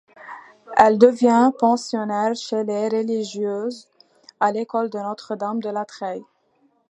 Elle 0.77 0.97
devient 0.97 1.51
pensionnaire 1.59 2.33
chez 2.33 2.63
les 2.63 2.89
religieuses, 2.89 3.87
à 4.39 4.51
l'école 4.51 4.89
de 4.89 4.97
Notre-Dame-de-la-Treille. 4.97 6.25